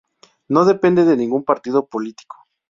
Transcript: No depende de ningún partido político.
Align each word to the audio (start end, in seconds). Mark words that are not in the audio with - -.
No 0.47 0.65
depende 0.65 1.05
de 1.05 1.15
ningún 1.15 1.43
partido 1.45 1.85
político. 1.85 2.35